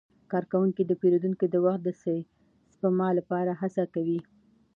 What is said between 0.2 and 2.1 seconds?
کارکوونکي د پیرودونکو د وخت د